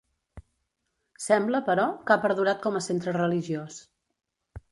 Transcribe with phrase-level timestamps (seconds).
[1.25, 3.77] Sembla, però, que ha perdurat com a centre religiós.